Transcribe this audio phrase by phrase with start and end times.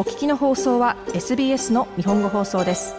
[0.00, 2.94] お聞きの放送は SBS の日本語放送です。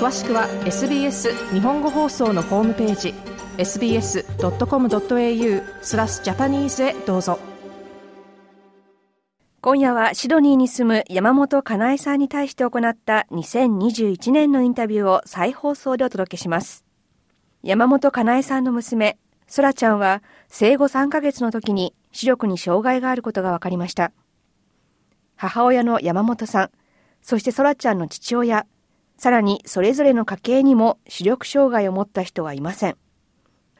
[0.00, 3.14] 詳しくは SBS 日本語放送のホームページ
[3.58, 4.24] sbs.com.au
[5.82, 7.38] スラスジャパニーズへどうぞ。
[9.60, 16.84] 今夜はシドニーに住む山本かなえさんに対して行った2021年のインタビューを再放送でお届けします。
[17.62, 19.16] 山本かなえさんの娘
[19.46, 24.10] そらちゃんは生後3ヶ月の時に視力に障害があることが分かりました。
[25.36, 26.70] 母親の山本さん
[27.22, 28.66] そしてそらちゃんの父親
[29.18, 32.96] さらにそれぞれの家系にも視力障害を持った人はいません。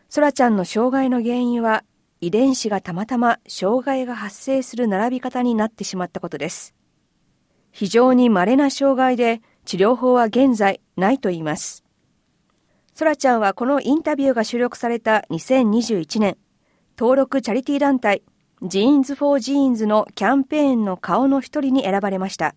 [0.08, 1.84] そらちゃんの障害の原因は
[2.20, 6.74] 遺伝子がたまたま障害が発生する並び方になってしまったことです。
[7.70, 11.84] 非常に稀な障害で治療法は現在ないと言います。
[12.94, 16.38] そらちゃんはこのインタビューが収録された2021年
[16.98, 18.22] 登録チャリティー団体
[18.62, 22.54] ジーンズ・フォー・ジーンズのキャンペーンの顔の一人に選ばれました。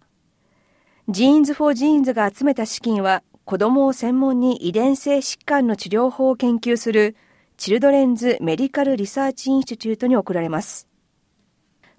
[1.09, 7.17] ジーンズ・フォー・ジーンズが集めた資金は子供を専門に遺伝性疾患の治療法を研究する
[7.57, 10.87] チルドレンズ・メディカル・リサーチ・インスティテュートに送られます。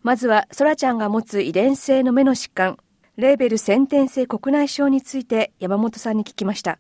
[0.03, 2.79] まずはソラちゃんが持つ遺伝性の目の疾患
[3.19, 6.79] レーベル先天性黒内障について山本さんに聞きました。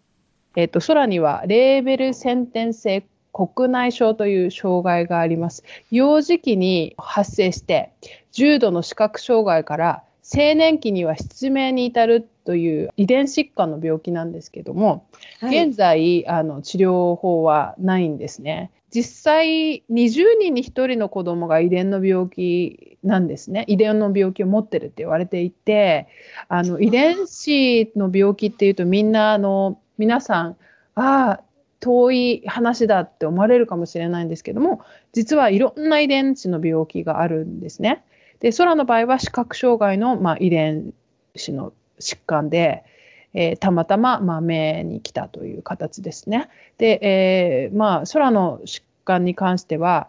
[0.56, 5.64] えっ、と、空にはレーベル先天性国内症という障害があります。
[5.90, 7.92] 幼児期に発生して、
[8.32, 15.06] 重度の視覚障害から青年期には失明に至るという遺伝疾患の病気なんですけども、
[15.40, 18.70] はい、現在あの治療法はないんですね。
[18.92, 23.64] 実際20人に1人の子供が遺伝の病気なんですね。
[23.68, 26.08] 遺伝の病気を持ってるって言われていて、
[26.48, 30.56] あの遺伝子の病気っていうとみんなあの皆さん、
[30.96, 31.40] ああ、
[31.80, 38.04] 遠い話だって思われるかもしれないんですけども、実はいろんな遺伝子の病気があるんですね。
[38.40, 40.92] で、空の場合は視覚障害の、まあ、遺伝
[41.34, 42.84] 子の疾患で、
[43.32, 46.48] えー、たまたま、まあ、目に来たという形ですね。
[46.78, 50.08] で、えー、まあ、空の疾患に関しては、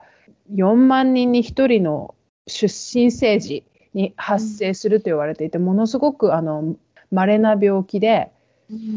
[0.53, 2.15] 4万人に1人の
[2.47, 3.63] 出身生児
[3.93, 6.75] に発生すると言われていて、ものすごくあの
[7.11, 8.31] 稀な病気で、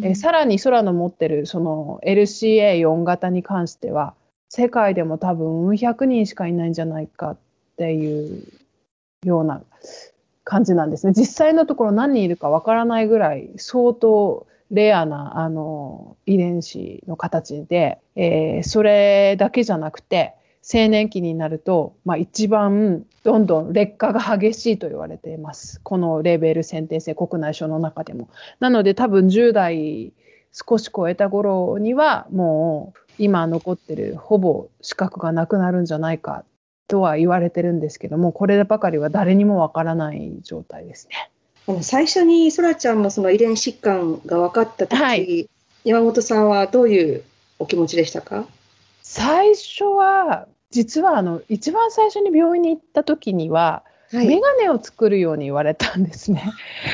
[0.02, 4.14] えさらに空の持ってるその LCA4 型に関しては
[4.48, 7.38] 世界でも多分100人しかいないんじゃないかっ
[7.76, 8.44] ていう
[9.24, 9.62] ような
[10.44, 11.12] 感じなんですね。
[11.16, 20.34] 実際のところ何人いるかわからないぐらい相当レアなあの遺伝子の形で、えー、それだけじゃなくて
[20.72, 25.80] 青年期になると、まあ、一番どんどん劣化が激しいと言われています。
[25.82, 28.28] このレベル先天性国内症の中でも。
[28.60, 30.12] なので多分10代
[30.52, 36.44] 少し超えた頃にはもう今残ってるほぼ資格がなくなるんじゃないか
[36.88, 41.08] とは言われてるんですけども、こればかりは誰にもわからない状態です
[41.66, 41.82] ね。
[41.82, 45.48] 最初にそらちゃんのその遺伝疾患が分かった時、はい、
[45.84, 47.22] 山本さんはどういう
[47.58, 48.46] お気持ちでしたか？
[49.02, 56.42] 最初は実はあの一番最初に病院に行った時には、はい、眼鏡を作るように言われたんですね。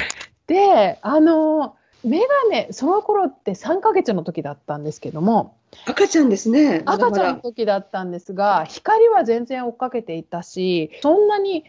[0.47, 2.21] であの眼
[2.51, 5.55] 鏡その頃って3ヶ月の時だったんですけども
[5.87, 11.65] 赤ちゃんですね赤ちゃんの時だったんですが光は全然追っかけていたしそんなに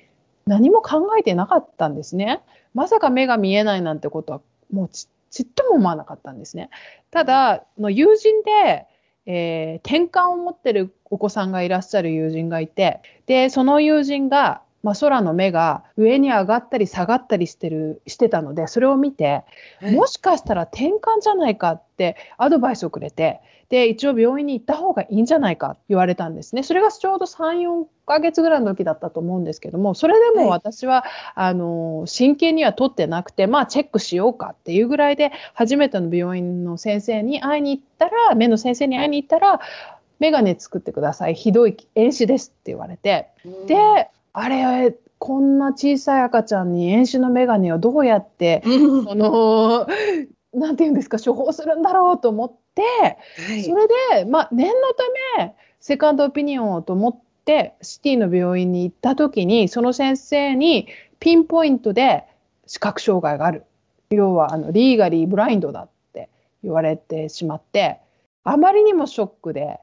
[0.46, 2.42] 何も考えてなかったんですね。
[2.74, 4.42] まさか目が見えないなんてことは
[4.74, 5.08] もうち
[5.44, 6.70] っとも思わなかったんですね。
[7.10, 8.86] ただの友人で
[9.26, 19.44] えー、転換を持ってるお子さんがいらっしゃる友人がいて、で、その友人が、まあ、空の目が上に上がったり下がったりしてる、してたので、それを見て、
[19.82, 26.64] もしかしたら転換じゃないかってアドバイスをくれて、で、一応病院に行った方がいいんじゃないか言われたんですね。
[26.64, 39.62] それがちょうど3、4ヶ月ぐらいの時だったと思うんですけども、それでも私は、はい、あの、真剣には取ってなくて、まあチェックしようかっていうぐらいで、初めての病院の先生に会いに行ったら、目の先生に会いに行ったら、
[40.20, 41.36] メガネ作ってください。
[41.36, 43.30] ひどい遠視ですって言われて。
[43.68, 49.88] で、あれ、こんな小さい赤ちゃんに遠視のメガネをどうやって、その、
[50.54, 52.82] なんていうんですか、処方するんだろうと思って、
[53.48, 53.88] はい、それ
[54.24, 55.04] で、まあ、念のた
[55.38, 60.88] め、セカンドオピニオンをと思って、シティの病院に行った時に、その先生に
[61.20, 62.26] ピンポイントで
[62.66, 63.66] 視覚障害がある。
[64.10, 66.30] 要は、あの、リーガリーブラインドだって
[66.64, 68.00] 言われてしまって、
[68.44, 69.80] あまりにもショックで、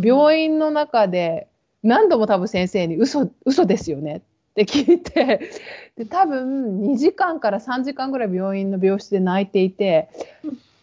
[0.00, 1.48] 病院の中で
[1.82, 5.50] 何度も多分先生に嘘、嘘ですよねって聞いて、
[5.96, 10.08] で多分2時間から3時間ぐらい病院の病室で泣いていて、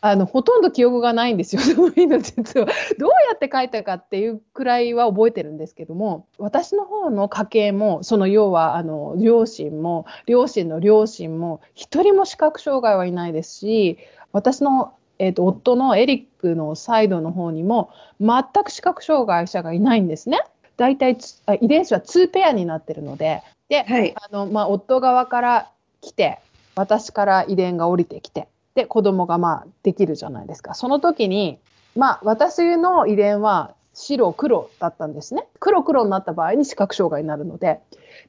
[0.02, 2.68] あの、ほとんど記憶がないんですよ、 その日の実は。
[2.98, 13.98] どうやって書いたかっていうくらいは覚えてるんですけども、私の方の家系も、その要は、あの、両親も、両親の両親も、一人も視覚障害はいないですし、
[14.32, 17.90] 私の、えっ、ー、と、夫のエリックのサイドの方にも、
[18.22, 20.40] 全く視覚障害者がいないんですね。
[20.80, 21.18] 大体
[21.60, 26.40] 遺伝子は2ペアになってるので、で、はい、あの、まあ、夫側から来て、
[26.76, 30.74] 私から遺伝が降りてきて、で、子供がまあできるじゃないですか。
[30.74, 31.60] その時に、
[31.98, 35.46] まあ私の遺伝は白黒だったんですね。
[35.60, 37.82] 黒黒になった場合に視覚障害になるので、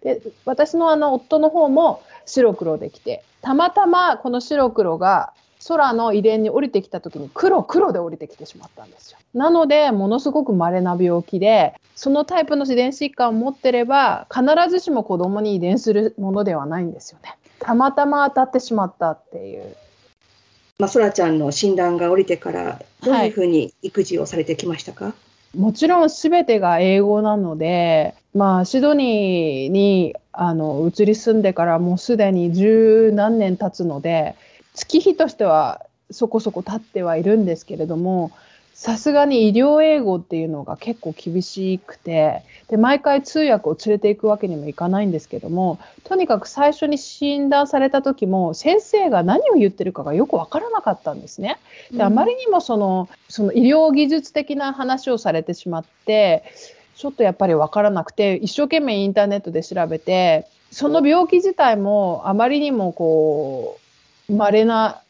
[0.03, 5.33] で私のあの夫の方も白黒できて、たまたまこの白黒が
[5.67, 9.19] 空の遺伝に降りてきた時に黒黒で降りてきてしまったんですよ。
[9.35, 17.37] なので、ものすごく稀な病気で、そのタイプの遺伝疾患を持ってれば、必ずしも子供に遺伝するものではないんですよね。
[17.59, 19.77] たまたま当たってしまったっていう
[20.81, 25.15] まあ、そらちゃんの診断が下りてから、どういうふうに育児をされてきましたか、は
[25.55, 34.37] い、もちろんすべてが英語なので、まあ、シドニーにあの移り住んでからもうすでに十何年経つので、
[34.75, 38.33] 月日としてはそこそこ経ってはいるんですけれども、
[38.81, 51.59] さすがに医療英語っていうのが結構厳しくてで毎回通訳を連れていくわけにもいかないんですけどもとにかく最初に診断された時も先生が何を言ってるかがよく分からなかったんですね。
[51.93, 56.45] であまりにもそのその医療技術的な話をされてしまって
[56.97, 63.90] ちょっとやっぱり分からなくて一生懸命インターネットで調べてその病気自体もあまりにもこう
[64.31, 65.03] 稀な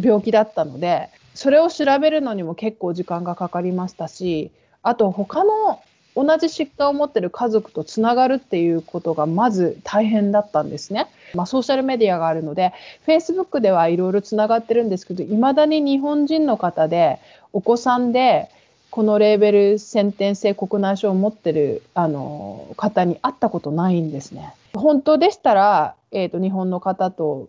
[0.00, 4.50] 病気だったのでそれを調べるのにも結構時間がかかりましたし、
[4.82, 5.80] あと他の
[6.16, 11.06] 同じ疾患を持ってる家族とつながるっていうことがまず大変だったんですね。
[11.34, 12.72] まあ、ソーシャルメディアがあるので、
[13.06, 17.20] Facebook ではいろいろつながってるんですけど、いまだに日本人の方で、
[17.52, 18.50] お子さんで、
[18.90, 24.54] このレーベル先天性国内症を持ってるあの方に会ったことないんですね。
[24.74, 27.48] 本当でしたら、えーと日本の方と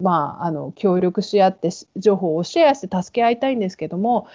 [0.00, 4.28] まあ、あの協力し合って情報をシェアして助け合いたいんですけども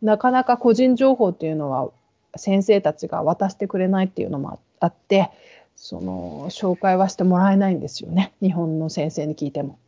[0.00, 1.90] なかなか個人情報っていうのは
[2.36, 5.30] 先生たちが渡してくれないっていうのもあって
[5.76, 9.78] その紹介はしてもらえないんですよね日本の先生に聞いても。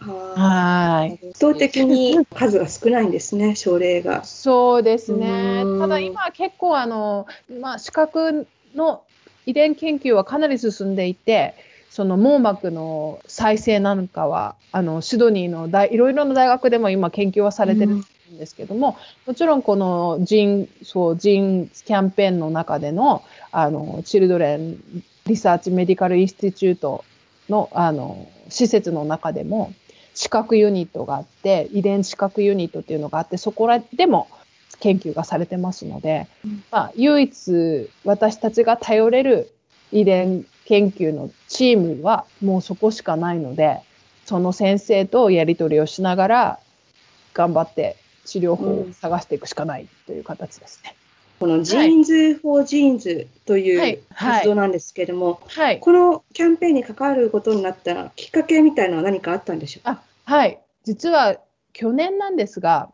[0.00, 4.22] はい圧倒的に数が少ないんですね、症例が。
[4.22, 7.26] そうですね、ただ今、結構あの、
[7.60, 8.46] まあ、資格
[8.76, 9.02] の
[9.44, 11.56] 遺伝研究はかなり進んでいて、
[11.90, 18.04] その網膜の再生なんかはあのシドニーの大いろいろな大学でも今研究はされてるん
[18.38, 18.96] ですけども、
[19.26, 24.78] うん、もちろんこの人そう人キャンペーンの中でのあのチルドレン
[25.26, 27.04] リサーチメディカルインスティチュート
[27.48, 29.72] のあの施設の中でも
[30.14, 34.28] 視覚ユニットがあって遺伝視覚ユニットっていうのがあってそこらでも
[34.80, 39.52] 研究がされてますので、うん、まあ、唯一私たちが頼れる
[39.92, 43.80] 遺伝研究のチームはもうそこしかないので、
[44.26, 46.58] その先生とやり取りをしながら、
[47.32, 50.94] 頑張って治療法を探していくしかないという形ですね。
[51.40, 60.02] このジーンズ・フォー・ジーンズという活動なんですけれども、はいはい、このキャンペーンに関わることになったきっかけみたいなのは何かあったんでしょうか？
[60.26, 60.60] はい。
[60.84, 61.38] 実は
[61.72, 62.90] 去年なんですが、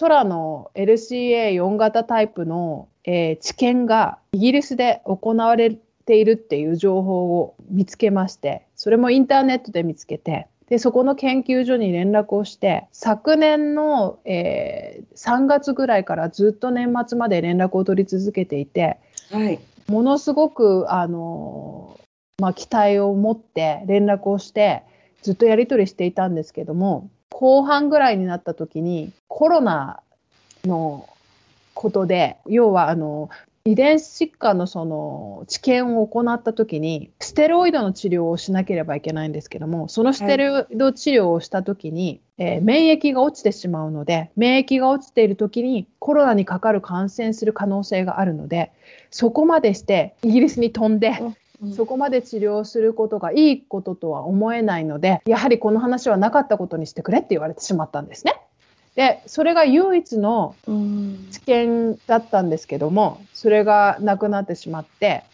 [0.00, 18.98] 空の LCA4 型タイプの、えー、治験がイギリスで行われているっていう情報を見つけまして、それもインターネットで見つけて、で、そこの研究所に連絡をして、昨年の、えー、3月ぐらいからずっと年末まで連絡を取り続けていて、
[19.30, 22.00] はい、ものすごく、あの、
[22.40, 24.82] まあ、期待を持って連絡をして、
[25.22, 30.00] ずっとやり取りしていたんですけども、後半ぐらいになった時にコロナ
[30.64, 31.08] の
[31.74, 33.28] ことで、要はあの
[33.66, 48.70] 遺伝子疾患のその治験を行ったときに、ステロイドの治療をしなければいけないんですけども、そのステロイド治療をしたときに、はい、えー、免疫が落ちてしまうので、免疫が落ちているときにコロナにかかる感染する可能性があるので、
[49.10, 51.18] そこまでしてイギリスに飛んで、
[51.62, 58.42] うん、そこまで治療することがいいこととは思えないので、やはりこの話はなかったことにしてくれって言われてしまったんですね。
[58.94, 60.54] で、それが唯一の
[61.30, 65.24] 知見だったんですけども、それがなくなってしまって、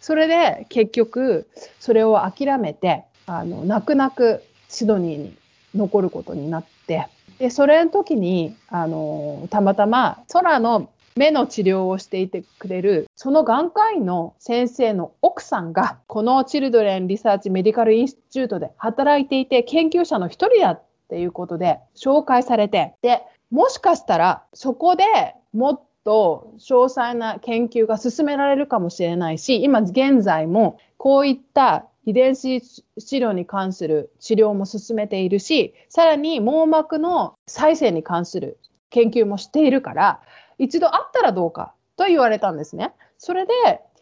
[0.00, 1.48] それで結局、
[1.80, 5.36] それを諦めて、あの、泣く泣くシドニーに
[5.74, 25.04] 残ることになって、で、それの時に、あの、たまたま空の目の治療をしていてくれる、その眼科医の先生の奥さんが、このチルドレンリサーチメディカルインスチュートで働いていて、研究者の一人だっっていうことで紹介されて、で、もしかしたらそこで
[25.52, 32.86] もっと詳細な研究が進められるかもしれないし、今現在もこういった遺伝子治
[33.18, 40.22] 療に関する治療も進めているし、さらに網膜の再生に関する研究もしているから、
[40.58, 42.94] 一度会ったらどうかと言われたんですね。
[43.18, 43.52] それで、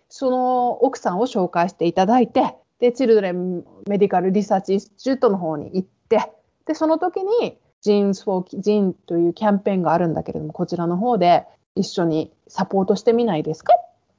[0.09, 6.33] その奥さんを紹介していただいて、で、チルドレンメディカルリサーチインスチュートの方に行って、
[6.71, 13.73] で、その時に、ジーンズ・フォー・ジーンというキャンペーンがあるんだけれども、こちらの方で一緒にサポートしてみないですか？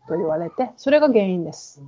[0.10, 1.82] と言われて、それが原因です。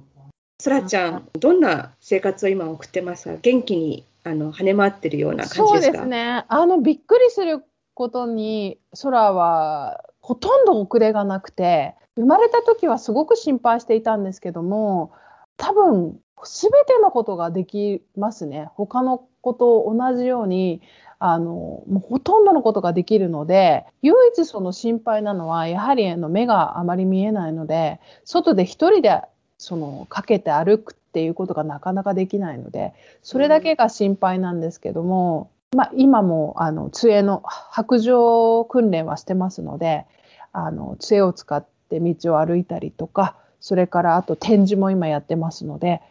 [0.61, 3.35] そらちゃん、どんな生活を今送ってますか？
[3.41, 5.67] 元気にあの跳ね回ってるような感じですか？
[5.67, 6.45] そうですね。
[6.47, 7.61] あの、びっくりする
[7.93, 15.11] ことに、空はほとんど遅れがなくて、生まれた時はすごく心配していたんですけども、
[15.57, 18.69] 多分、すべてのことができますね。
[18.75, 20.81] 他のこと同じように、
[21.19, 29.21] あの、もうほとんどのことができるので、唯一その心配なのは、やはりあの目があまり見えないので、外で一人で
[29.57, 40.05] そのかけて歩くっていうことがなかなかできないので、それだけが心配なんですけども、まあ、今もあの杖の白状訓練はしてますので、
[40.53, 46.01] あの杖を使って道を歩いたりとか、それからあと展示も今やってますので、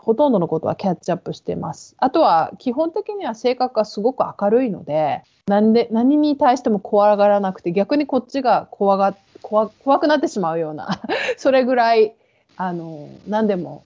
[0.00, 1.94] ほとんどのことはキャッチアップしてます。
[1.98, 11.02] あとは基本的には性格がすごく明るいので、何で何に対しても怖がらなくて、逆にこっちが怖が怖怖くなってしまうような
[11.36, 12.14] それぐらい
[12.56, 13.84] あの何でも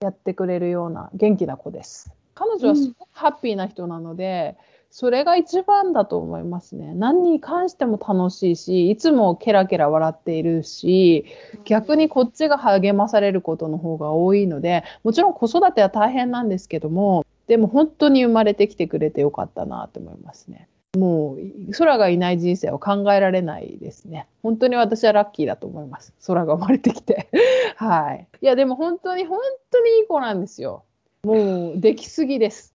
[0.00, 2.10] やってくれるような元気な子です。
[2.34, 6.92] 彼女はすごくハッピーな人なので、うん、それが一番だと思いますね。
[6.94, 11.24] 何に関しても楽しいし、いつもケラケラ笑っているし、
[11.64, 20.68] 逆にこっちが励まされることの方が多いので、もちろん子育ては大変なんですけども、でも本当に生まれてきてくれてよかったなと思いますね。
[20.98, 24.26] もう、空がいない人生は考えられないですね。
[24.42, 26.12] 本当に私はラッキーだと思います。
[26.26, 27.28] 空が生まれてきて。
[27.76, 28.26] はい。
[28.42, 29.38] いや、でも本当に、本
[29.70, 30.84] 当にいい子なんですよ。
[31.24, 32.71] もう、できすぎです。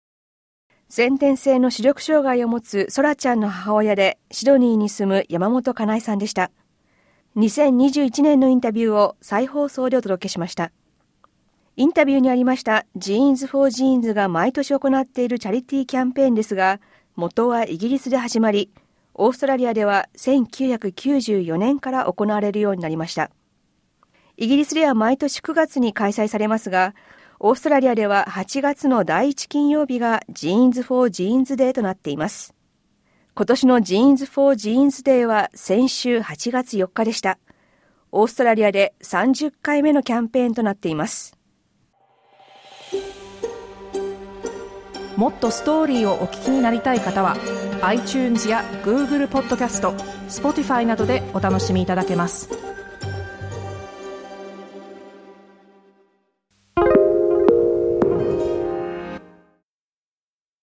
[0.89, 6.49] 先天性の視力障害を持つ空ちゃんの母親で、シドニーに住む山本かなえさんでした。
[7.35, 10.71] 2021年のインタビューを再放送でお届けしました。
[11.75, 16.79] インタビューにありましたジーンズ・フォー・ジーンズが毎年行っているチャリティーキャンペーンですが、
[17.17, 18.71] 元はイギリスで始まり、
[19.13, 23.29] オーストラリアでは1994年から行われるようになりました。
[24.37, 26.95] イギリスでは毎年9月に開催されますが、
[27.39, 32.55] オーストラリアでは8月の第1金曜日がジーンズ・フォー・ジーンズ・デーとなっています。
[33.35, 37.37] 今年のジーンズ・フォー・ジーンズ・デーは先週8月4日でした。
[38.11, 41.37] オーストラリアで30回目のキャンペーンとなっています。
[45.15, 47.37] もっとストーリーをお聞きになりたい方は
[47.81, 49.91] iTunes や Google ポッドキャスト
[50.27, 52.76] Spotify などでお楽しみいただけます。